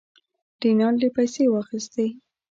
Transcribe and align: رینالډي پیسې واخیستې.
رینالډي 0.61 1.09
پیسې 1.17 1.43
واخیستې. 1.53 2.05